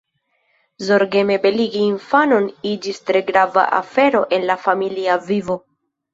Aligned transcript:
Zorgeme 0.85 1.35
beligi 1.43 1.81
infanon 1.89 2.47
iĝis 2.71 3.03
tre 3.11 3.23
grava 3.29 3.67
afero 3.83 4.25
en 4.41 4.49
la 4.53 4.59
familia 4.67 5.21
vivo. 5.31 5.61